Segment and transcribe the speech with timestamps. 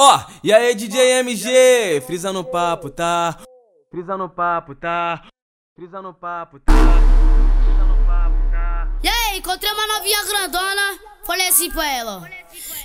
[0.00, 3.36] Ó, e aí DJ MG, frisa no papo, tá?
[3.90, 5.22] Frisa no papo, tá?
[5.74, 6.72] Frisa no papo, tá?
[6.72, 8.88] Frisa no papo, tá?
[9.02, 12.30] E aí, encontrei uma novinha grandona, falei assim pra ela.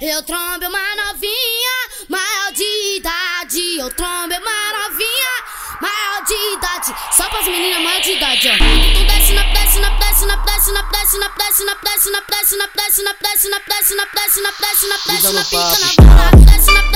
[0.01, 3.77] Eu trombei uma novinha, maior de idade.
[3.77, 5.33] Eu trombei uma novinha,
[5.79, 6.95] maior de idade.
[7.15, 8.53] Só pras meninas maior de idade, ó.
[8.57, 12.21] Tu desce na desce na desce na desce na desce na desce na desce na
[12.21, 15.79] desce na desce na desce na desce na desce na desce na desce na pica
[15.79, 15.91] na.
[15.93, 16.92] Desce na desce na desce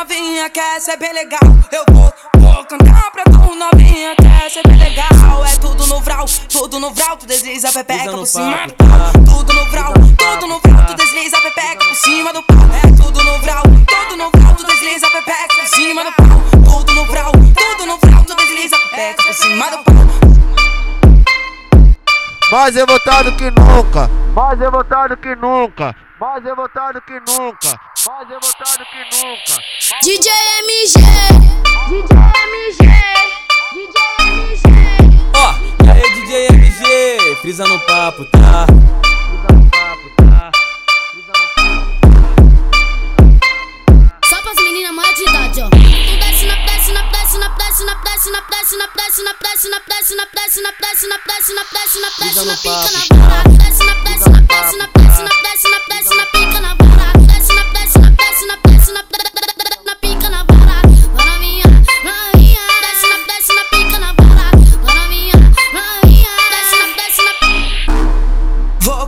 [0.00, 1.40] novinha, que essa é bem legal.
[1.70, 5.44] Eu vou, vou cantar pra tu novinha, que essa é bem legal.
[5.44, 8.88] É tudo no vral, tudo no vral, tu desliza a pepeca por cima do pau.
[8.88, 9.12] tá?
[9.12, 12.56] Tudo no vral, tudo no vral, tu desliza a pepeca por cima do pau.
[12.82, 16.26] É tudo no vral, tudo no vral, tu desliza a pepeca por cima do pau.
[16.64, 19.94] Tudo no vral, tudo no vral, tu desliza a pepeca por cima do pau.
[22.50, 27.78] Mais revoltado que nunca, mais revoltado que nunca, mais revoltado que nunca,
[28.10, 29.62] mais revoltado que nunca.
[30.02, 30.30] DJ
[30.66, 30.94] MG,
[31.86, 32.12] DJ
[32.50, 32.82] MG,
[33.72, 34.66] DJ MG.
[35.36, 35.38] Ó,
[35.84, 38.66] e aí DJ MG, frisa no papo, tá?
[38.66, 40.50] Frisa no papo, tá?
[41.12, 41.86] Frisa no papo.
[44.26, 45.70] Só pras meninas maior de idade, ó.
[45.70, 45.76] Tu
[46.18, 49.68] desce na desce na desce na desce na desce na desce na desce na desce
[49.68, 53.42] na desce na desce na desce na desce na desce na desce na pica na.
[53.44, 55.39] Desce na desce na desce na desce na desce na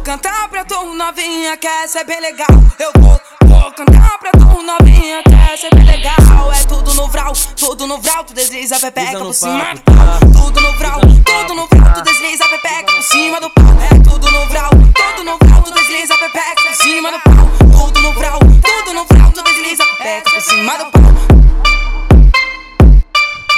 [0.03, 2.48] cantar pra tu novinha, que essa é bem legal.
[2.78, 6.53] Eu vou, vou cantar pra tu novinha, que essa é bem legal.
[6.53, 9.94] É tudo no vral, tudo no vral, tu desliza a pepeca por cima do pau.
[9.94, 10.19] tá?
[10.20, 13.65] Tudo no vral, tudo no vral, tu desliza a pepeca por cima do pau.
[13.91, 17.87] É tudo no vral, tudo no vral, tu desliza a pepeca por cima do pau.
[17.87, 21.03] Tudo no vral, tudo no vral, tu desliza a pepeca por cima do pau.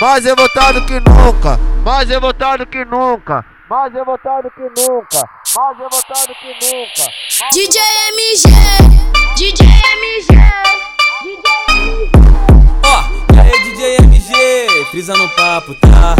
[0.00, 6.48] Mais revoltado que nunca, mais revoltado que nunca, mais revoltado que nunca, mais revoltado que
[6.48, 7.12] nunca.
[7.52, 8.42] DJ MG,
[9.36, 10.34] DJ MG,
[11.22, 12.10] DJ MG.
[12.84, 16.16] Ó, e aí DJ MG, frisa no papo, tá?